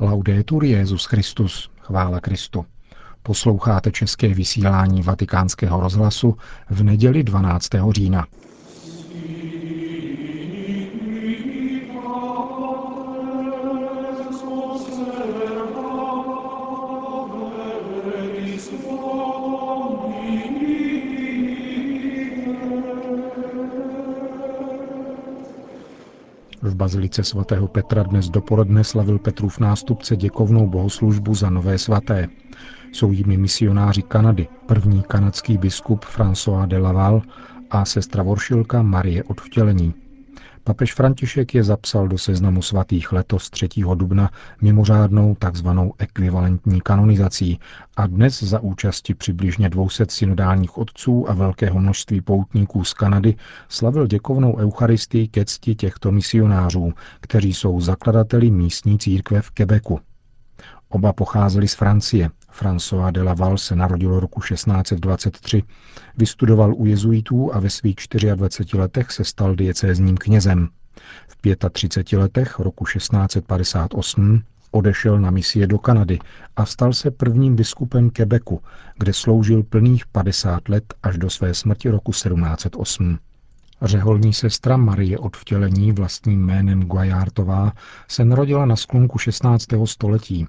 Laudetur 0.00 0.64
Jezus 0.64 1.04
Christus, 1.04 1.70
chvála 1.80 2.20
Kristu. 2.20 2.66
Posloucháte 3.22 3.90
české 3.90 4.28
vysílání 4.28 5.02
Vatikánského 5.02 5.80
rozhlasu 5.80 6.36
v 6.70 6.82
neděli 6.82 7.22
12. 7.22 7.68
října. 7.90 8.26
V 26.62 26.74
bazilice 26.74 27.24
svatého 27.24 27.68
Petra 27.68 28.02
dnes 28.02 28.28
dopoledne 28.28 28.84
slavil 28.84 29.18
Petrův 29.18 29.58
nástupce 29.58 30.16
děkovnou 30.16 30.66
bohoslužbu 30.66 31.34
za 31.34 31.50
nové 31.50 31.78
svaté. 31.78 32.28
Jsou 32.92 33.12
jimi 33.12 33.36
misionáři 33.36 34.02
Kanady, 34.02 34.48
první 34.66 35.02
kanadský 35.02 35.58
biskup 35.58 36.04
François 36.04 36.66
de 36.66 36.78
Laval 36.78 37.22
a 37.70 37.84
sestra 37.84 38.22
Voršilka 38.22 38.82
Marie 38.82 39.24
od 39.24 39.40
vtělení. 39.40 39.94
Papež 40.66 40.94
František 40.94 41.54
je 41.54 41.64
zapsal 41.64 42.08
do 42.08 42.18
seznamu 42.18 42.62
svatých 42.62 43.12
letos 43.12 43.50
3. 43.50 43.68
dubna 43.94 44.30
mimořádnou 44.62 45.34
takzvanou 45.38 45.92
ekvivalentní 45.98 46.80
kanonizací 46.80 47.60
a 47.96 48.06
dnes 48.06 48.42
za 48.42 48.60
účasti 48.60 49.14
přibližně 49.14 49.68
200 49.68 50.06
synodálních 50.08 50.78
otců 50.78 51.30
a 51.30 51.34
velkého 51.34 51.80
množství 51.80 52.20
poutníků 52.20 52.84
z 52.84 52.94
Kanady 52.94 53.34
slavil 53.68 54.06
děkovnou 54.06 54.56
eucharistii 54.56 55.28
ke 55.28 55.44
cti 55.44 55.74
těchto 55.74 56.12
misionářů, 56.12 56.92
kteří 57.20 57.54
jsou 57.54 57.80
zakladateli 57.80 58.50
místní 58.50 58.98
církve 58.98 59.42
v 59.42 59.50
Quebecu. 59.50 59.98
Oba 60.88 61.12
pocházeli 61.12 61.68
z 61.68 61.74
Francie. 61.74 62.30
François 62.52 63.12
de 63.12 63.22
Laval 63.22 63.58
se 63.58 63.76
narodil 63.76 64.20
roku 64.20 64.40
1623, 64.40 65.62
vystudoval 66.16 66.74
u 66.74 66.86
jezuitů 66.86 67.54
a 67.54 67.60
ve 67.60 67.70
svých 67.70 67.96
24 68.34 68.78
letech 68.78 69.10
se 69.10 69.24
stal 69.24 69.54
diecézním 69.54 70.16
knězem. 70.16 70.68
V 71.28 71.56
35 71.70 72.18
letech 72.18 72.58
roku 72.58 72.84
1658 72.84 74.42
odešel 74.70 75.20
na 75.20 75.30
misie 75.30 75.66
do 75.66 75.78
Kanady 75.78 76.18
a 76.56 76.66
stal 76.66 76.92
se 76.92 77.10
prvním 77.10 77.56
biskupem 77.56 78.10
Quebecu, 78.10 78.60
kde 78.98 79.12
sloužil 79.12 79.62
plných 79.62 80.06
50 80.06 80.68
let 80.68 80.94
až 81.02 81.18
do 81.18 81.30
své 81.30 81.54
smrti 81.54 81.90
roku 81.90 82.12
1708. 82.12 83.18
Řeholní 83.82 84.32
sestra 84.32 84.76
Marie 84.76 85.18
od 85.18 85.36
vtělení 85.36 85.92
vlastním 85.92 86.46
jménem 86.46 86.82
Guajartová 86.82 87.72
se 88.08 88.24
narodila 88.24 88.66
na 88.66 88.76
sklonku 88.76 89.18
16. 89.18 89.66
století. 89.84 90.46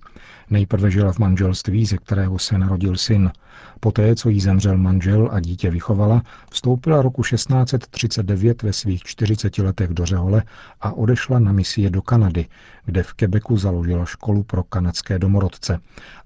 Nejprve 0.49 0.91
žila 0.91 1.11
v 1.11 1.19
manželství, 1.19 1.85
ze 1.85 1.97
kterého 1.97 2.39
se 2.39 2.57
narodil 2.57 2.97
syn. 2.97 3.31
Poté, 3.79 4.15
co 4.15 4.29
jí 4.29 4.41
zemřel 4.41 4.77
manžel 4.77 5.29
a 5.31 5.39
dítě 5.39 5.69
vychovala, 5.69 6.21
vstoupila 6.51 7.01
roku 7.01 7.23
1639 7.23 8.63
ve 8.63 8.73
svých 8.73 9.03
40 9.03 9.57
letech 9.57 9.89
do 9.89 10.05
Řehole 10.05 10.43
a 10.81 10.91
odešla 10.91 11.39
na 11.39 11.51
misie 11.51 11.89
do 11.89 12.01
Kanady, 12.01 12.45
kde 12.85 13.03
v 13.03 13.13
Quebecu 13.13 13.57
založila 13.57 14.05
školu 14.05 14.43
pro 14.43 14.63
kanadské 14.63 15.19
domorodce 15.19 15.79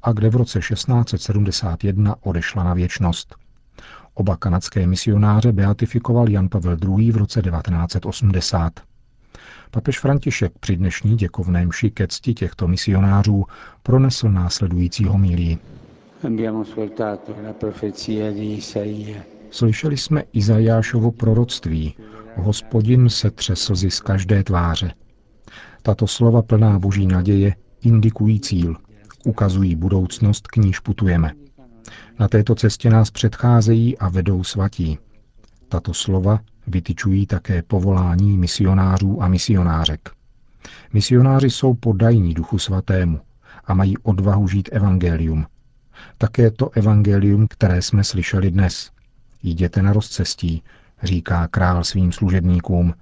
a 0.03 0.11
kde 0.11 0.29
v 0.29 0.35
roce 0.35 0.59
1671 0.59 2.15
odešla 2.21 2.63
na 2.63 2.73
věčnost. 2.73 3.40
Oba 4.13 4.37
kanadské 4.37 4.87
misionáře 4.87 5.51
beatifikoval 5.51 6.29
Jan 6.29 6.49
Pavel 6.49 6.77
II. 6.97 7.11
v 7.11 7.17
roce 7.17 7.41
1980. 7.41 8.73
Papež 9.71 9.99
František 9.99 10.51
při 10.59 10.75
dnešní 10.75 11.15
děkovné 11.15 11.65
mši 11.65 11.91
ke 11.91 12.07
cti 12.07 12.33
těchto 12.33 12.67
misionářů 12.67 13.45
pronesl 13.83 14.29
následující 14.29 15.05
homílii. 15.05 15.57
Slyšeli 19.51 19.97
jsme 19.97 20.23
Izajášovo 20.33 21.11
proroctví. 21.11 21.95
Hospodin 22.35 23.09
se 23.09 23.31
slzy 23.53 23.91
z 23.91 23.99
každé 23.99 24.43
tváře. 24.43 24.93
Tato 25.81 26.07
slova 26.07 26.41
plná 26.41 26.79
boží 26.79 27.07
naděje 27.07 27.55
indikují 27.81 28.39
cíl, 28.39 28.75
ukazují 29.25 29.75
budoucnost, 29.75 30.47
k 30.47 30.57
níž 30.57 30.79
putujeme. 30.79 31.31
Na 32.19 32.27
této 32.27 32.55
cestě 32.55 32.89
nás 32.89 33.11
předcházejí 33.11 33.97
a 33.97 34.09
vedou 34.09 34.43
svatí. 34.43 34.99
Tato 35.69 35.93
slova 35.93 36.39
vytyčují 36.67 37.25
také 37.25 37.61
povolání 37.61 38.37
misionářů 38.37 39.23
a 39.23 39.27
misionářek. 39.27 40.09
Misionáři 40.93 41.49
jsou 41.49 41.73
podajní 41.73 42.33
duchu 42.33 42.59
svatému 42.59 43.19
a 43.65 43.73
mají 43.73 43.97
odvahu 43.97 44.47
žít 44.47 44.69
evangelium. 44.71 45.45
Také 46.17 46.51
to 46.51 46.69
evangelium, 46.69 47.47
které 47.47 47.81
jsme 47.81 48.03
slyšeli 48.03 48.51
dnes. 48.51 48.91
Jděte 49.43 49.81
na 49.81 49.93
rozcestí, 49.93 50.63
říká 51.03 51.47
král 51.47 51.83
svým 51.83 52.11
služebníkům, 52.11 52.93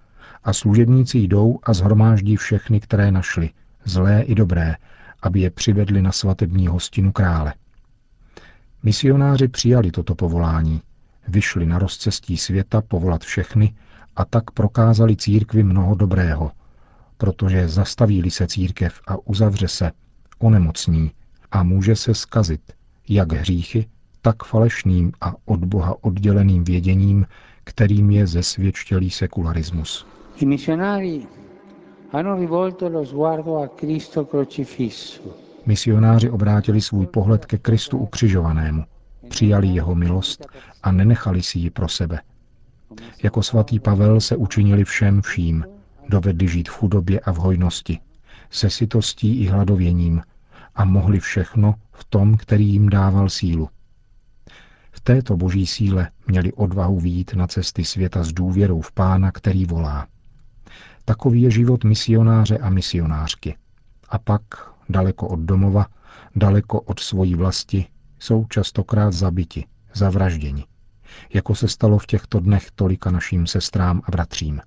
a 0.44 0.54
služebníci 0.54 1.18
jdou 1.18 1.60
a 1.64 1.74
zhromáždí 1.74 2.36
všechny, 2.36 2.80
které 2.80 3.12
našli, 3.12 3.50
zlé 3.86 4.22
i 4.22 4.36
dobré, 4.36 4.76
aby 5.22 5.40
je 5.40 5.50
přivedli 5.50 6.02
na 6.02 6.12
svatební 6.12 6.68
hostinu 6.68 7.12
krále. 7.12 7.54
Misionáři 8.84 9.48
přijali 9.48 9.92
toto 9.92 10.16
povolání, 10.16 10.82
vyšli 11.28 11.66
na 11.66 11.80
rozcestí 11.80 12.38
světa 12.38 12.82
povolat 12.82 13.24
všechny 13.24 13.76
a 14.16 14.26
tak 14.26 14.52
prokázali 14.52 15.16
církvi 15.16 15.64
mnoho 15.64 15.96
dobrého, 15.96 16.52
protože 17.18 17.68
zastaví 17.68 18.32
se 18.32 18.48
církev 18.48 19.02
a 19.08 19.16
uzavře 19.26 19.68
se, 19.68 19.92
onemocní 20.40 21.12
a 21.52 21.64
může 21.64 21.96
se 21.96 22.14
skazit, 22.14 22.62
jak 23.10 23.32
hříchy, 23.32 23.86
tak 24.22 24.44
falešným 24.44 25.12
a 25.22 25.34
od 25.46 25.66
Boha 25.66 25.96
odděleným 26.02 26.64
věděním, 26.64 27.26
kterým 27.64 28.12
je 28.12 28.28
zesvědčtělý 28.28 29.10
sekularismus. 29.10 30.08
I 30.38 30.46
misionáři 30.46 31.28
hanno 32.12 32.36
rivolto 32.36 32.90
lo 32.90 33.06
sguardo 33.06 33.58
a 33.58 33.68
Cristo 33.68 34.26
crocifisso 34.26 35.49
Misionáři 35.66 36.30
obrátili 36.30 36.82
svůj 36.82 37.08
pohled 37.08 37.46
ke 37.46 37.58
Kristu 37.58 37.98
ukřižovanému, 37.98 38.86
přijali 39.30 39.68
jeho 39.68 39.96
milost 39.96 40.48
a 40.84 40.92
nenechali 40.92 41.42
si 41.42 41.60
ji 41.60 41.70
pro 41.70 41.88
sebe. 41.88 42.22
Jako 43.24 43.44
svatý 43.44 43.80
Pavel 43.80 44.22
se 44.22 44.36
učinili 44.36 44.84
všem 44.84 45.22
vším, 45.22 45.66
dovedli 46.10 46.48
žít 46.48 46.70
v 46.70 46.72
chudobě 46.72 47.20
a 47.20 47.32
v 47.32 47.38
hojnosti, 47.38 48.00
se 48.50 48.70
sytostí 48.70 49.42
i 49.42 49.48
hladověním 49.48 50.22
a 50.76 50.86
mohli 50.86 51.20
všechno 51.20 51.76
v 51.92 52.04
tom, 52.06 52.38
který 52.38 52.68
jim 52.68 52.90
dával 52.90 53.30
sílu. 53.30 53.70
V 54.92 55.02
této 55.02 55.38
boží 55.38 55.68
síle 55.68 56.12
měli 56.28 56.54
odvahu 56.54 57.00
výjít 57.00 57.34
na 57.34 57.48
cesty 57.48 57.86
světa 57.86 58.24
s 58.24 58.34
důvěrou 58.34 58.82
v 58.82 58.92
pána, 58.92 59.32
který 59.32 59.66
volá. 59.66 60.08
Takový 61.06 61.42
je 61.42 61.52
život 61.52 61.84
misionáře 61.84 62.58
a 62.58 62.70
misionářky. 62.70 63.56
A 64.10 64.20
pak 64.20 64.42
daleko 64.90 65.28
od 65.28 65.40
domova, 65.40 65.88
daleko 66.36 66.82
od 66.82 67.00
svojí 67.00 67.36
vlasti, 67.36 67.86
jsou 68.20 68.46
častokrát 68.46 69.14
zabiti, 69.14 69.66
zavražděni, 69.94 70.66
jako 71.34 71.56
se 71.56 71.68
stalo 71.68 71.98
v 71.98 72.06
těchto 72.06 72.40
dnech 72.40 72.72
tolika 72.76 73.12
našim 73.12 73.48
sestrám 73.48 74.02
a 74.06 74.12
bratřím. 74.12 74.62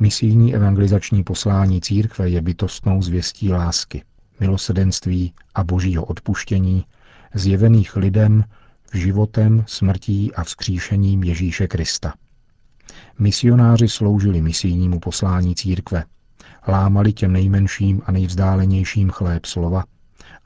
Misijní 0.00 0.54
evangelizační 0.54 1.24
poslání 1.24 1.80
církve 1.80 2.28
je 2.28 2.42
bytostnou 2.42 3.02
zvěstí 3.02 3.52
lásky, 3.52 4.04
milosedenství 4.40 5.32
a 5.54 5.64
božího 5.64 6.04
odpuštění, 6.04 6.84
zjevených 7.34 7.96
lidem 7.96 8.44
v 8.92 8.96
životem, 8.96 9.64
smrtí 9.66 10.34
a 10.34 10.44
vzkříšením 10.44 11.24
Ježíše 11.24 11.66
Krista. 11.66 12.14
Misionáři 13.18 13.88
sloužili 13.88 14.40
misijnímu 14.40 15.00
poslání 15.00 15.54
církve, 15.54 16.04
lámali 16.68 17.12
těm 17.12 17.32
nejmenším 17.32 18.02
a 18.06 18.12
nejvzdálenějším 18.12 19.10
chléb 19.10 19.46
slova 19.46 19.84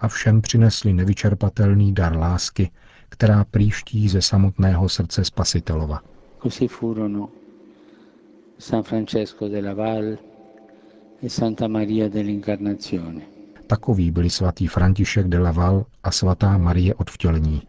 a 0.01 0.09
všem 0.09 0.41
přinesli 0.41 0.93
nevyčerpatelný 0.93 1.95
dar 1.95 2.17
lásky, 2.17 2.71
která 3.09 3.45
příští 3.51 4.09
ze 4.09 4.23
samotného 4.23 4.89
srdce 4.89 5.25
Spasitelova. 5.25 6.01
Così 6.43 6.69
furono 6.69 7.29
San 8.59 8.83
Francesco 8.83 9.49
de 9.49 9.61
Laval 9.61 10.05
e 11.23 11.29
Santa 11.29 11.69
Maria 11.69 12.09
dell'Incarnazione. 12.09 13.23
Takový 13.67 14.11
byli 14.11 14.31
svatý 14.31 14.67
František 14.67 15.29
de 15.29 15.39
Laval 15.39 15.85
a 16.03 16.11
svatá 16.11 16.59
Marie 16.59 16.95
od 16.95 17.11
vtělení. 17.11 17.63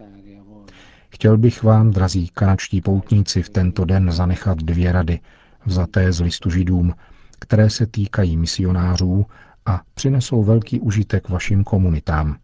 Chtěl 1.09 1.37
bych 1.37 1.63
vám, 1.63 1.91
drazí 1.91 2.27
kanačtí 2.27 2.81
poutníci, 2.81 3.43
v 3.43 3.49
tento 3.49 3.85
den 3.85 4.11
zanechat 4.11 4.57
dvě 4.57 4.91
rady, 4.91 5.19
vzaté 5.65 6.11
z 6.11 6.21
listu 6.21 6.49
židům, 6.49 6.93
které 7.39 7.69
se 7.69 7.85
týkají 7.85 8.37
misionářů 8.37 9.25
a 9.65 9.81
přinesou 9.93 10.43
velký 10.43 10.79
užitek 10.79 11.29
vašim 11.29 11.63
komunitám. 11.63 12.37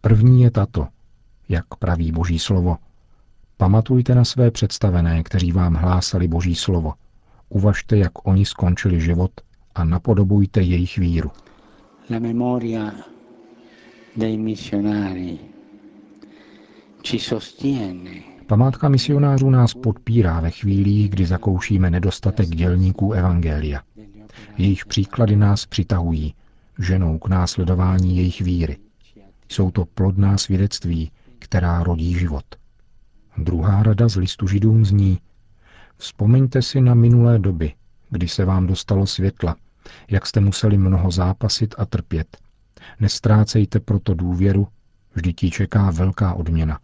První 0.00 0.42
je 0.42 0.50
tato, 0.50 0.88
jak 1.48 1.64
praví 1.78 2.12
Boží 2.12 2.38
slovo. 2.38 2.76
Pamatujte 3.56 4.14
na 4.14 4.24
své 4.24 4.50
představené, 4.50 5.22
kteří 5.22 5.52
vám 5.52 5.74
hlásali 5.74 6.28
Boží 6.28 6.54
slovo. 6.54 6.92
Uvažte, 7.48 7.96
jak 7.96 8.28
oni 8.28 8.44
skončili 8.44 9.00
život 9.00 9.30
a 9.74 9.84
napodobujte 9.84 10.62
jejich 10.62 10.98
víru. 10.98 11.30
La 12.10 12.18
memoria 12.18 12.92
dei 14.16 14.36
missionari 14.36 15.38
ci 17.02 17.18
sostiene 17.18 18.33
Památka 18.46 18.88
misionářů 18.88 19.50
nás 19.50 19.74
podpírá 19.74 20.40
ve 20.40 20.50
chvílích, 20.50 21.10
kdy 21.10 21.26
zakoušíme 21.26 21.90
nedostatek 21.90 22.48
dělníků 22.48 23.12
Evangelia. 23.12 23.82
Jejich 24.58 24.86
příklady 24.86 25.36
nás 25.36 25.66
přitahují, 25.66 26.34
ženou 26.78 27.18
k 27.18 27.28
následování 27.28 28.16
jejich 28.16 28.40
víry. 28.40 28.76
Jsou 29.48 29.70
to 29.70 29.84
plodná 29.84 30.38
svědectví, 30.38 31.10
která 31.38 31.82
rodí 31.82 32.18
život. 32.18 32.44
Druhá 33.38 33.82
rada 33.82 34.08
z 34.08 34.16
listu 34.16 34.46
židům 34.46 34.84
zní 34.84 35.18
Vzpomeňte 35.96 36.62
si 36.62 36.80
na 36.80 36.94
minulé 36.94 37.38
doby, 37.38 37.72
kdy 38.10 38.28
se 38.28 38.44
vám 38.44 38.66
dostalo 38.66 39.06
světla, 39.06 39.56
jak 40.10 40.26
jste 40.26 40.40
museli 40.40 40.78
mnoho 40.78 41.10
zápasit 41.10 41.74
a 41.78 41.86
trpět. 41.86 42.36
Nestrácejte 43.00 43.80
proto 43.80 44.14
důvěru, 44.14 44.68
vždyť 45.14 45.36
ti 45.36 45.50
čeká 45.50 45.90
velká 45.90 46.34
odměna. 46.34 46.78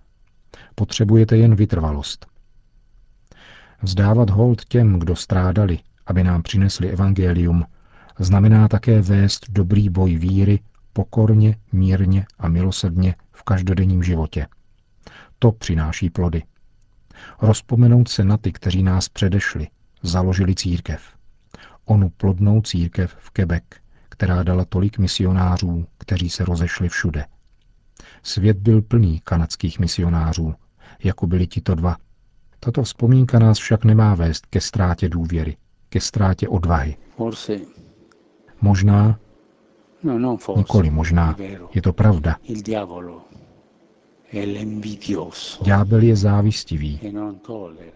Potřebujete 0.75 1.37
jen 1.37 1.55
vytrvalost. 1.55 2.27
Vzdávat 3.83 4.31
hold 4.31 4.65
těm, 4.65 4.99
kdo 4.99 5.17
strádali, 5.17 5.79
aby 6.07 6.25
nám 6.25 6.43
přinesli 6.43 6.91
evangelium, 6.91 7.65
znamená 8.19 8.69
také 8.69 9.01
vést 9.01 9.47
dobrý 9.51 9.89
boj 9.89 10.17
víry 10.17 10.61
pokorně, 10.93 11.57
mírně 11.73 12.27
a 12.39 12.49
milosrdně 12.49 13.15
v 13.33 13.43
každodenním 13.43 14.03
životě. 14.03 14.47
To 15.39 15.53
přináší 15.53 16.11
plody. 16.11 16.43
Rozpomenout 17.43 18.09
se 18.09 18.25
na 18.25 18.37
ty, 18.37 18.53
kteří 18.53 18.83
nás 18.83 19.09
předešli, 19.09 19.69
založili 20.03 20.55
církev. 20.55 21.03
Onu 21.85 22.09
plodnou 22.09 22.61
církev 22.63 23.17
v 23.19 23.31
Quebec, 23.31 23.65
která 24.09 24.43
dala 24.43 24.65
tolik 24.65 24.99
misionářů, 24.99 25.87
kteří 25.99 26.31
se 26.31 26.45
rozešli 26.45 26.89
všude. 26.89 27.25
Svět 28.23 28.57
byl 28.57 28.83
plný 28.83 29.21
kanadských 29.25 29.79
misionářů, 29.79 30.55
jako 31.05 31.27
byli 31.27 31.47
tito 31.47 31.75
dva. 31.75 31.97
Tato 32.61 32.83
vzpomínka 32.83 33.39
nás 33.39 33.59
však 33.59 33.85
nemá 33.85 34.15
vést 34.15 34.47
ke 34.47 34.61
ztrátě 34.61 35.09
důvěry, 35.09 35.57
ke 35.89 36.01
ztrátě 36.01 36.49
odvahy. 36.49 36.97
Možná, 38.61 39.19
nikoli 40.57 40.91
možná, 40.91 41.37
je 41.75 41.83
to 41.83 41.93
pravda. 41.93 42.37
Ďábel 45.65 46.03
je 46.03 46.17
závistivý 46.17 47.01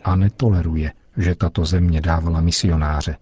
a 0.05 0.17
netoleruje, 0.17 0.93
že 1.17 1.35
tato 1.35 1.65
země 1.65 2.01
dávala 2.01 2.41
misionáře. 2.41 3.17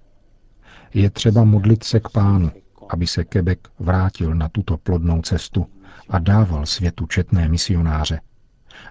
Je 0.95 1.11
třeba 1.11 1.45
modlit 1.45 1.85
se 1.85 2.01
k 2.01 2.09
pánu, 2.09 2.51
aby 2.89 3.07
se 3.07 3.25
Quebec 3.25 3.59
vrátil 3.79 4.35
na 4.35 4.49
tuto 4.49 4.77
plodnou 4.77 5.23
cestu 5.23 5.67
a 6.09 6.19
dával 6.19 6.67
světu 6.67 7.07
četné 7.07 7.49
misionáře. 7.49 8.21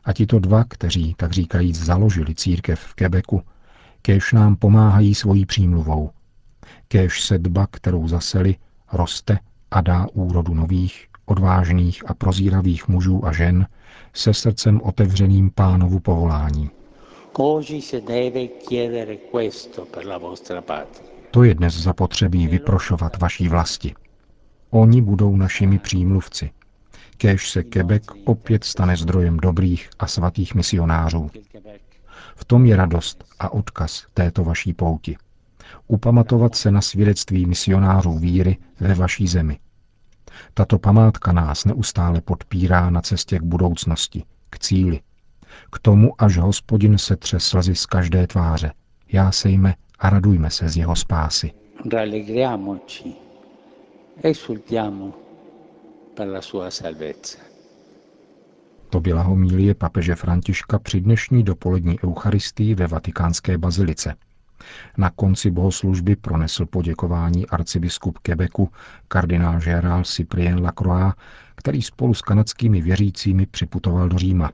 A 0.03 0.13
tito 0.13 0.39
dva, 0.39 0.63
kteří, 0.63 1.15
tak 1.17 1.31
říkajíc, 1.31 1.83
založili 1.83 2.35
církev 2.35 2.79
v 2.79 2.93
Quebecu, 2.93 3.41
kéž 4.01 4.33
nám 4.33 4.55
pomáhají 4.55 5.15
svojí 5.15 5.45
přímluvou. 5.45 6.11
Kéž 6.87 7.21
sedba, 7.21 7.67
kterou 7.71 8.07
zaseli, 8.07 8.55
roste 8.93 9.39
a 9.71 9.81
dá 9.81 10.07
úrodu 10.13 10.53
nových, 10.53 11.07
odvážných 11.25 12.09
a 12.09 12.13
prozíravých 12.13 12.87
mužů 12.87 13.25
a 13.25 13.33
žen 13.33 13.67
se 14.13 14.33
srdcem 14.33 14.81
otevřeným 14.83 15.51
pánovu 15.55 15.99
povolání. 15.99 16.69
To 21.31 21.43
je 21.43 21.55
dnes 21.55 21.73
zapotřebí 21.73 22.47
vyprošovat 22.47 23.17
vaší 23.17 23.47
vlasti. 23.47 23.95
Oni 24.69 25.01
budou 25.01 25.35
našimi 25.35 25.79
přímluvci. 25.79 26.51
Kéž 27.21 27.49
se 27.49 27.63
Quebec 27.63 28.03
opět 28.25 28.63
stane 28.63 28.97
zdrojem 28.97 29.37
dobrých 29.37 29.89
a 29.99 30.07
svatých 30.07 30.55
misionářů. 30.55 31.29
V 32.35 32.45
tom 32.45 32.65
je 32.65 32.75
radost 32.75 33.23
a 33.39 33.53
odkaz 33.53 34.05
této 34.13 34.43
vaší 34.43 34.73
pouti. 34.73 35.17
Upamatovat 35.87 36.55
se 36.55 36.71
na 36.71 36.81
svědectví 36.81 37.45
misionářů 37.45 38.17
víry 38.17 38.57
ve 38.79 38.93
vaší 38.93 39.27
zemi. 39.27 39.59
Tato 40.53 40.79
památka 40.79 41.31
nás 41.31 41.65
neustále 41.65 42.21
podpírá 42.21 42.89
na 42.89 43.01
cestě 43.01 43.39
k 43.39 43.43
budoucnosti, 43.43 44.23
k 44.49 44.59
cíli. 44.59 44.99
K 45.71 45.79
tomu, 45.79 46.21
až 46.21 46.37
hospodin 46.37 46.97
se 46.97 47.15
tře 47.15 47.39
slzy 47.39 47.75
z 47.75 47.85
každé 47.85 48.27
tváře. 48.27 48.71
Já 49.11 49.31
sejme 49.31 49.75
a 49.99 50.09
radujme 50.09 50.49
se 50.49 50.69
z 50.69 50.77
jeho 50.77 50.95
spásy. 50.95 51.51
To 58.89 58.99
byla 58.99 59.21
homílie 59.21 59.75
papeže 59.75 60.15
Františka 60.15 60.79
při 60.79 61.01
dnešní 61.01 61.43
dopolední 61.43 61.97
eucharistii 62.03 62.75
ve 62.75 62.87
vatikánské 62.87 63.57
bazilice. 63.57 64.15
Na 64.97 65.09
konci 65.09 65.51
bohoslužby 65.51 66.15
pronesl 66.15 66.65
poděkování 66.65 67.47
arcibiskup 67.47 68.19
Quebecu 68.19 68.69
kardinál 69.07 69.59
Gérald 69.59 70.07
Cyprien 70.07 70.63
Lacroix, 70.63 71.13
který 71.55 71.81
spolu 71.81 72.13
s 72.13 72.21
kanadskými 72.21 72.81
věřícími 72.81 73.45
připutoval 73.45 74.09
do 74.09 74.17
Říma. 74.17 74.51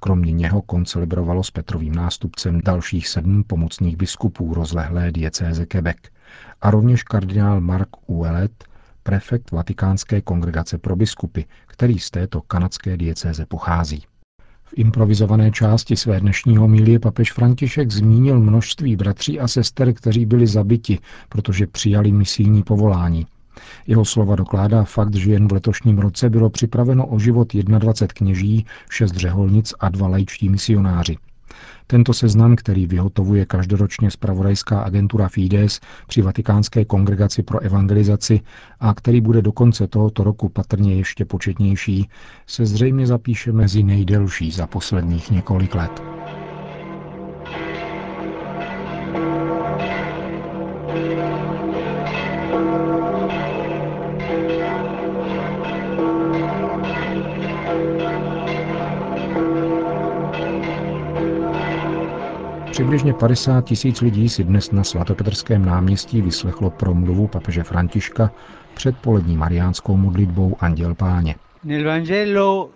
Kromě 0.00 0.32
něho 0.32 0.62
koncelebrovalo 0.62 1.42
s 1.42 1.50
Petrovým 1.50 1.94
nástupcem 1.94 2.60
dalších 2.60 3.08
sedm 3.08 3.44
pomocných 3.44 3.96
biskupů 3.96 4.54
rozlehlé 4.54 5.12
diecéze 5.12 5.66
Quebec 5.66 5.96
a 6.60 6.70
rovněž 6.70 7.02
kardinál 7.02 7.60
Mark 7.60 7.88
Ouellet, 8.10 8.64
prefekt 9.02 9.50
Vatikánské 9.50 10.20
kongregace 10.20 10.78
pro 10.78 10.96
biskupy, 10.96 11.40
který 11.66 11.98
z 11.98 12.10
této 12.10 12.40
kanadské 12.40 12.96
diecéze 12.96 13.46
pochází. 13.46 14.02
V 14.64 14.72
improvizované 14.76 15.50
části 15.50 15.96
své 15.96 16.20
dnešního 16.20 16.68
mílie 16.68 16.98
papež 16.98 17.32
František 17.32 17.90
zmínil 17.90 18.40
množství 18.40 18.96
bratří 18.96 19.40
a 19.40 19.48
sester, 19.48 19.92
kteří 19.94 20.26
byli 20.26 20.46
zabiti, 20.46 20.98
protože 21.28 21.66
přijali 21.66 22.12
misijní 22.12 22.62
povolání. 22.62 23.26
Jeho 23.86 24.04
slova 24.04 24.36
dokládá 24.36 24.84
fakt, 24.84 25.14
že 25.14 25.32
jen 25.32 25.48
v 25.48 25.52
letošním 25.52 25.98
roce 25.98 26.30
bylo 26.30 26.50
připraveno 26.50 27.06
o 27.06 27.18
život 27.18 27.54
21 27.54 28.14
kněží, 28.14 28.66
6 28.90 29.16
řeholnic 29.16 29.74
a 29.80 29.88
dva 29.88 30.08
laičtí 30.08 30.48
misionáři. 30.48 31.16
Tento 31.86 32.12
seznam, 32.12 32.56
který 32.56 32.86
vyhotovuje 32.86 33.46
každoročně 33.46 34.10
zpravodajská 34.10 34.80
agentura 34.80 35.28
Fides 35.28 35.80
při 36.06 36.22
Vatikánské 36.22 36.84
kongregaci 36.84 37.42
pro 37.42 37.60
evangelizaci 37.60 38.40
a 38.80 38.94
který 38.94 39.20
bude 39.20 39.42
do 39.42 39.52
konce 39.52 39.86
tohoto 39.86 40.24
roku 40.24 40.48
patrně 40.48 40.94
ještě 40.94 41.24
početnější, 41.24 42.08
se 42.46 42.66
zřejmě 42.66 43.06
zapíše 43.06 43.52
mezi 43.52 43.82
nejdelší 43.82 44.50
za 44.50 44.66
posledních 44.66 45.30
několik 45.30 45.74
let. 45.74 46.19
Přibližně 62.80 63.14
50 63.14 63.64
tisíc 63.64 64.00
lidí 64.00 64.28
si 64.28 64.44
dnes 64.44 64.70
na 64.70 64.84
svatopetrském 64.84 65.64
náměstí 65.64 66.22
vyslechlo 66.22 66.70
promluvu 66.70 67.26
papeže 67.26 67.62
Františka 67.62 68.30
před 68.74 68.96
polední 68.98 69.36
mariánskou 69.36 69.96
modlitbou 69.96 70.56
Anděl 70.60 70.94
Páně. 70.94 71.34
Nel 71.64 71.84
Vangelo 71.84 72.70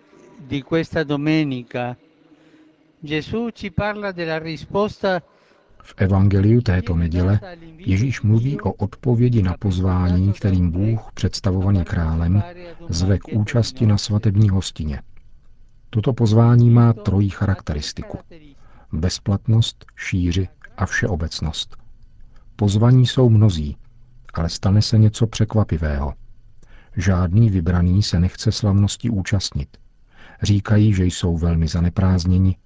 di 0.49 0.63
questa 0.63 1.05
domenica 1.05 1.97
Gesù 3.03 3.51
ci 3.51 3.71
parla 3.71 4.13
della 4.13 4.39
risposta 4.39 5.23
v 5.83 5.95
evangeliu 5.97 6.61
této 6.61 6.97
neděle 6.97 7.41
Ježíš 7.79 8.23
mluví 8.23 8.61
o 8.61 8.73
odpovědi 8.73 9.43
na 9.43 9.55
pozvání, 9.59 10.33
kterým 10.33 10.71
Bůh, 10.71 11.01
představovaný 11.15 11.85
králem, 11.85 12.43
zve 12.89 13.19
k 13.19 13.29
účasti 13.33 13.87
na 13.87 13.99
svatební 13.99 14.49
hostině. 14.49 15.01
Toto 15.91 16.13
pozvání 16.13 16.71
má 16.71 16.93
trojí 16.93 17.31
charakteristiku 17.31 18.19
bezplatnost, 19.01 19.85
šíři 19.97 20.49
a 20.77 20.87
všeobecnost. 20.87 21.77
Pozvaní 22.57 23.07
jsou 23.07 23.31
mnozí, 23.31 23.77
ale 24.35 24.49
stane 24.49 24.83
se 24.83 24.99
něco 24.99 25.27
překvapivého. 25.27 26.15
Žádný 26.97 27.51
vybraný 27.51 28.03
se 28.03 28.21
nechce 28.21 28.53
slavnosti 28.53 29.11
účastnit. 29.11 29.77
Říkají, 30.43 30.95
že 30.95 31.05
jsou 31.05 31.39
velmi 31.39 31.69
zaneprázdněni, 31.69 32.57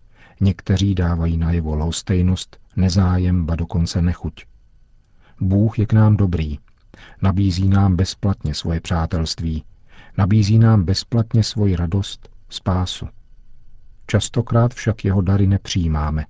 někteří 0.40 0.94
dávají 0.94 1.36
najevo 1.36 1.74
lhostejnost, 1.74 2.56
nezájem, 2.76 3.46
ba 3.46 3.56
dokonce 3.56 4.02
nechuť. 4.02 4.44
Bůh 5.40 5.78
je 5.78 5.86
k 5.86 5.92
nám 5.92 6.16
dobrý, 6.16 6.58
nabízí 7.22 7.68
nám 7.68 7.96
bezplatně 7.96 8.54
svoje 8.54 8.80
přátelství, 8.80 9.64
nabízí 10.18 10.58
nám 10.58 10.84
bezplatně 10.84 11.44
svoji 11.44 11.76
radost, 11.76 12.28
spásu. 12.48 13.08
Častokrát 14.10 14.74
však 14.74 15.04
jeho 15.04 15.20
dary 15.20 15.46
nepřijímáme. 15.46 16.24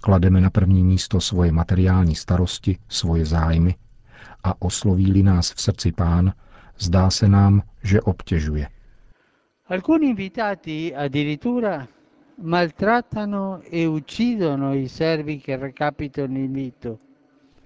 Klademe 0.00 0.40
na 0.40 0.50
první 0.50 0.84
místo 0.84 1.20
svoje 1.20 1.52
materiální 1.52 2.14
starosti, 2.14 2.78
svoje 2.88 3.26
zájmy 3.26 3.74
a 4.44 4.62
osloví-li 4.62 5.22
nás 5.22 5.52
v 5.52 5.60
srdci 5.60 5.92
pán, 5.92 6.32
Zdá 6.78 7.10
se 7.10 7.28
nám, 7.28 7.62
že 7.82 8.00
obtěžuje. 8.00 8.68
Alcuni 9.66 10.06
invitati 10.06 10.94
addirittura 10.94 11.88
maltrattano 12.42 13.60
e 13.72 13.88
uccidono 13.88 14.74
i 14.74 14.88
servi 14.88 15.38
che 15.38 15.56
recapitano. 15.56 16.48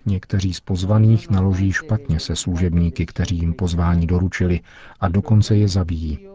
Někteří 0.06 0.54
z 0.54 0.60
pozvaných 0.60 1.30
naloží 1.30 1.72
špatně 1.72 2.20
se 2.20 2.36
služebníky, 2.36 3.06
kteří 3.06 3.38
jim 3.38 3.54
pozvání 3.54 4.06
doručili 4.06 4.60
a 5.00 5.08
dokonce 5.08 5.56
je 5.56 5.68
zabijí. 5.68 6.28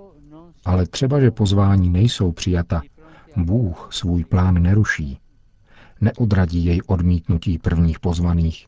Ale 0.65 0.87
třeba, 0.87 1.19
že 1.19 1.31
pozvání 1.31 1.89
nejsou 1.89 2.31
přijata, 2.31 2.81
Bůh 3.37 3.89
svůj 3.91 4.25
plán 4.25 4.61
neruší. 4.61 5.19
Neodradí 6.01 6.65
jej 6.65 6.81
odmítnutí 6.87 7.57
prvních 7.57 7.99
pozvaných, 7.99 8.67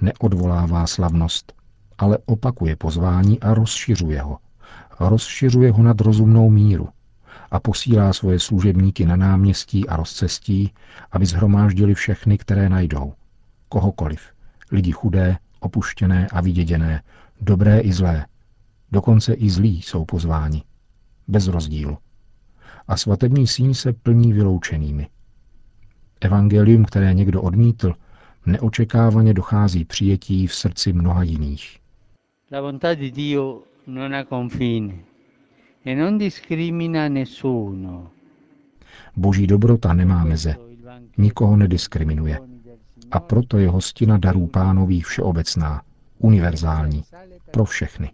neodvolává 0.00 0.86
slavnost, 0.86 1.52
ale 1.98 2.18
opakuje 2.26 2.76
pozvání 2.76 3.40
a 3.40 3.54
rozšiřuje 3.54 4.20
ho. 4.20 4.38
Rozšiřuje 5.00 5.72
ho 5.72 5.82
nad 5.82 6.00
rozumnou 6.00 6.50
míru 6.50 6.88
a 7.50 7.60
posílá 7.60 8.12
svoje 8.12 8.40
služebníky 8.40 9.06
na 9.06 9.16
náměstí 9.16 9.88
a 9.88 9.96
rozcestí, 9.96 10.72
aby 11.12 11.26
zhromáždili 11.26 11.94
všechny, 11.94 12.38
které 12.38 12.68
najdou. 12.68 13.12
Kohokoliv. 13.68 14.20
Lidi 14.72 14.92
chudé, 14.92 15.38
opuštěné 15.60 16.26
a 16.32 16.40
vyděděné, 16.40 17.02
dobré 17.40 17.80
i 17.80 17.92
zlé. 17.92 18.26
Dokonce 18.92 19.32
i 19.34 19.50
zlí 19.50 19.82
jsou 19.82 20.04
pozváni. 20.04 20.62
Bez 21.28 21.48
rozdílu. 21.48 21.98
A 22.88 22.96
svatební 22.96 23.46
síň 23.46 23.74
se 23.74 23.92
plní 23.92 24.32
vyloučenými. 24.32 25.08
Evangelium, 26.20 26.84
které 26.84 27.14
někdo 27.14 27.42
odmítl, 27.42 27.94
neočekávaně 28.46 29.34
dochází 29.34 29.84
přijetí 29.84 30.46
v 30.46 30.54
srdci 30.54 30.92
mnoha 30.92 31.22
jiných. 31.22 31.78
La 32.52 32.62
bontà 32.62 32.94
di 32.94 33.10
Dio 33.10 33.62
non 33.86 34.14
ha 34.14 34.24
confini 34.24 35.04
e 35.84 35.94
non 35.94 36.18
discrimina 36.18 37.08
nessuno. 37.08 38.10
Boží 39.16 39.46
dobrota 39.46 39.94
nemá 39.94 40.24
meze, 40.24 40.56
nikoho 41.18 41.56
nediskriminuje. 41.56 42.38
A 43.10 43.20
proto 43.20 43.58
je 43.58 43.68
hostina 43.68 44.18
darů 44.18 44.46
pánových 44.46 45.06
všeobecná, 45.06 45.82
univerzální, 46.18 47.04
pro 47.50 47.64
všechny. 47.64 48.10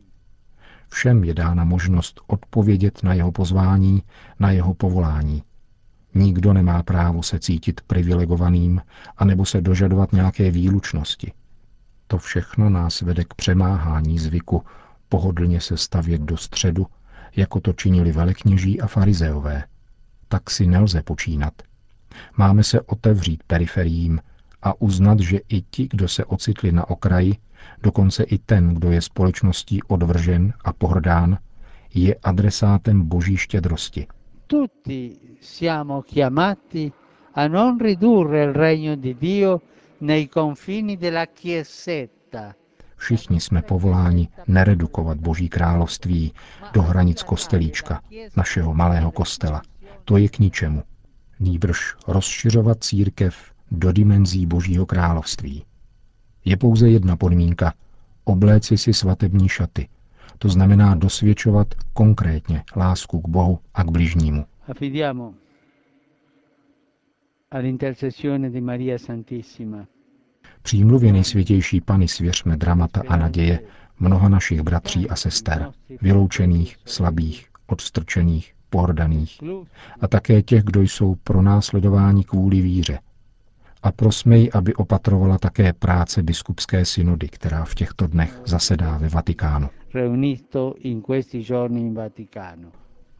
Všem 0.94 1.24
je 1.24 1.34
dána 1.34 1.64
možnost 1.64 2.20
odpovědět 2.26 3.02
na 3.02 3.14
jeho 3.14 3.32
pozvání, 3.32 4.02
na 4.40 4.50
jeho 4.50 4.74
povolání. 4.74 5.42
Nikdo 6.14 6.52
nemá 6.52 6.82
právo 6.82 7.22
se 7.22 7.38
cítit 7.38 7.80
privilegovaným 7.80 8.82
anebo 9.16 9.44
se 9.44 9.60
dožadovat 9.60 10.12
nějaké 10.12 10.50
výlučnosti. 10.50 11.32
To 12.06 12.18
všechno 12.18 12.70
nás 12.70 13.00
vede 13.00 13.24
k 13.24 13.34
přemáhání 13.34 14.18
zvyku 14.18 14.62
pohodlně 15.08 15.60
se 15.60 15.76
stavět 15.76 16.20
do 16.20 16.36
středu, 16.36 16.86
jako 17.36 17.60
to 17.60 17.72
činili 17.72 18.12
velekněží 18.12 18.80
a 18.80 18.86
farizeové. 18.86 19.64
Tak 20.28 20.50
si 20.50 20.66
nelze 20.66 21.02
počínat. 21.02 21.54
Máme 22.36 22.64
se 22.64 22.80
otevřít 22.80 23.42
periferiím 23.46 24.20
a 24.62 24.80
uznat, 24.80 25.20
že 25.20 25.38
i 25.48 25.62
ti, 25.62 25.88
kdo 25.90 26.08
se 26.08 26.24
ocitli 26.24 26.72
na 26.72 26.90
okraji, 26.90 27.36
dokonce 27.83 28.23
i 28.23 28.38
ten, 28.38 28.75
kdo 28.75 28.90
je 28.90 29.00
společností 29.00 29.83
odvržen 29.83 30.52
a 30.64 30.73
pohrdán, 30.73 31.38
je 31.94 32.14
adresátem 32.23 33.02
boží 33.02 33.37
štědrosti. 33.37 34.06
Tutti 34.47 35.16
siamo 35.40 36.02
chiamati 36.02 36.92
a 37.35 37.49
non 37.49 37.78
ridurre 37.78 38.42
il 38.44 38.52
regno 38.52 38.97
di 38.97 39.14
Dio 39.14 39.61
nei 40.00 40.28
confini 40.28 40.97
della 40.97 41.26
chiesetta. 41.26 42.54
Všichni 42.97 43.40
jsme 43.40 43.62
povoláni 43.62 44.28
neredukovat 44.47 45.18
Boží 45.18 45.49
království 45.49 46.33
do 46.73 46.83
hranic 46.83 47.23
kostelíčka, 47.23 48.00
našeho 48.37 48.75
malého 48.75 49.11
kostela. 49.11 49.62
To 50.04 50.16
je 50.16 50.28
k 50.28 50.38
ničemu. 50.38 50.83
Nýbrž 51.40 51.94
rozšiřovat 52.09 52.85
církev 52.85 53.52
do 53.71 53.92
dimenzí 53.92 54.47
Božího 54.47 54.87
království. 54.87 55.64
Je 56.44 56.56
pouze 56.56 56.88
jedna 56.90 57.16
podmínka. 57.16 57.72
Obléci 58.24 58.78
si 58.78 58.92
svatební 58.94 59.48
šaty. 59.48 59.88
To 60.38 60.48
znamená 60.48 60.94
dosvědčovat 60.94 61.68
konkrétně 61.92 62.62
lásku 62.76 63.20
k 63.20 63.28
Bohu 63.28 63.58
a 63.74 63.82
k 63.84 63.90
bližnímu. 63.90 64.44
Affidiamo 64.68 65.34
all'intercessione 67.50 68.50
di 68.50 68.60
Maria 68.60 68.98
Santissima 68.98 69.86
Přímluvě 70.62 71.12
nejsvětější 71.12 71.80
Pany 71.80 72.08
svěřme 72.08 72.56
dramata 72.56 73.02
a 73.08 73.16
naděje 73.16 73.60
mnoha 74.00 74.28
našich 74.28 74.62
bratří 74.62 75.10
a 75.10 75.16
sester, 75.16 75.72
vyloučených, 76.02 76.76
slabých, 76.84 77.48
odstrčených, 77.66 78.54
pohrdaných 78.70 79.40
a 80.00 80.08
také 80.08 80.42
těch, 80.42 80.64
kdo 80.64 80.82
jsou 80.82 81.14
pro 81.14 81.42
následování 81.42 82.24
kvůli 82.24 82.60
víře. 82.60 82.98
A 83.85 83.93
prosmej, 83.93 84.50
aby 84.55 84.75
opatrovala 84.75 85.38
také 85.38 85.73
práce 85.73 86.23
biskupské 86.23 86.85
synody, 86.85 87.29
která 87.29 87.64
v 87.64 87.75
těchto 87.75 88.07
dnech 88.07 88.41
zasedá 88.45 88.99
ve 88.99 89.09
Vatikánu. 89.09 89.69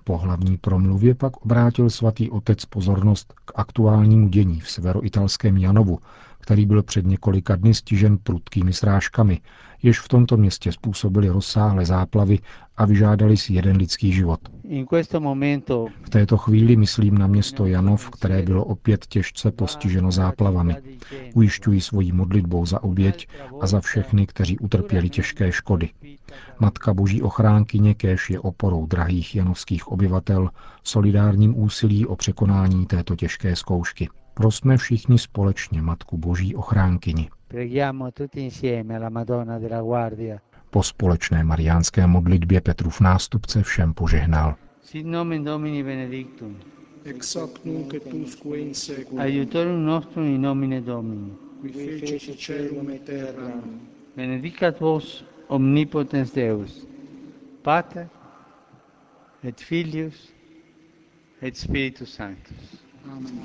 Po 0.05 0.19
hlavní 0.19 0.57
promluvě 0.57 1.15
pak 1.15 1.37
obrátil 1.37 1.91
svatý 1.91 2.31
otec 2.31 2.65
pozornost 2.65 3.35
k 3.45 3.53
aktuálnímu 3.55 4.29
dění 4.29 4.61
v 4.61 4.71
severoitalském 4.71 5.57
Janovu, 5.57 5.99
který 6.41 6.67
byl 6.67 6.83
před 6.83 7.07
několika 7.07 7.57
dny 7.57 7.75
stižen 7.75 8.19
prudkými 8.19 8.73
srážkami, 8.73 9.41
jež 9.85 10.01
v 10.01 10.09
tomto 10.09 10.37
městě 10.37 10.73
způsobili 10.73 11.29
rozsáhlé 11.29 11.87
záplavy 11.87 12.39
a 12.77 12.85
vyžádali 12.85 13.37
si 13.37 13.53
jeden 13.53 13.77
lidský 13.77 14.13
život. 14.13 14.41
V 16.03 16.11
této 16.11 16.37
chvíli 16.37 16.77
myslím 16.77 17.19
na 17.19 17.27
město 17.27 17.67
Janov, 17.67 18.11
které 18.11 18.43
bylo 18.43 18.65
opět 18.65 19.07
těžce 19.07 19.51
postiženo 19.51 20.13
záplavami. 20.13 20.77
Ujišťuji 21.35 21.81
svojí 21.81 22.13
modlitbou 22.13 22.67
za 22.67 22.83
oběť 22.83 23.29
a 23.61 23.67
za 23.67 23.81
všechny, 23.81 24.27
kteří 24.27 24.59
utrpěli 24.59 25.11
těžké 25.11 25.53
škody. 25.53 25.91
Matka 26.61 26.95
Boží 26.95 27.23
ochránkyně 27.23 27.95
kéž 27.95 28.31
je 28.31 28.41
oporou 28.41 28.87
drahých 28.87 29.37
janovských 29.37 29.89
obyvatel 29.89 30.51
v 30.83 30.89
solidárním 30.89 31.59
úsilí 31.59 32.07
o 32.07 32.17
překonání 32.17 32.87
této 32.87 33.17
těžké 33.17 33.57
zkoušky. 33.57 34.09
Prosme 34.35 34.77
všichni 34.77 35.19
společně 35.19 35.83
Matku 35.83 36.19
Boží 36.19 36.55
ochránkyni. 36.55 37.31
Preghiamo 37.55 38.13
tutti 38.13 38.41
insieme 38.41 38.97
alla 38.97 39.11
Madonna 39.11 39.59
della 39.59 39.81
Guardia. 39.81 40.41
Po 40.71 40.83
společné 40.83 41.45
mariánské 41.45 42.07
modlitbě 42.07 42.61
Petrův 42.61 43.01
nástupce 43.01 43.63
všem 43.63 43.95
požehnal. 43.95 44.55
Sit 44.83 45.07
nomen 45.07 45.45
Domini 45.45 45.83
benedictum. 45.83 46.57
ex 47.05 47.35
hoc 47.37 47.65
nunc 47.65 47.95
et 47.95 48.13
usque 48.13 48.59
in 48.59 48.75
seculum, 48.75 49.21
Aiutorium 49.21 49.85
nostrum 49.87 50.25
in 50.25 50.43
nomine 50.43 50.81
Domini. 50.81 51.33
qui 51.61 51.73
fecit 52.01 52.39
celum 52.39 52.91
et 52.91 53.05
terram, 53.05 53.81
Benedicat 54.17 54.81
vos 54.81 55.25
omnipotens 55.49 56.33
Deus, 56.33 56.87
Pater 57.63 58.07
et 59.45 59.61
Filius 59.61 60.33
et 61.43 61.57
Spiritus 61.57 62.15
Sanctus. 62.15 62.83
Amen. 63.07 63.45